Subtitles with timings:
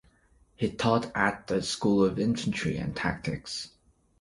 [0.55, 3.69] He taught at the School of Infantry and Tactics.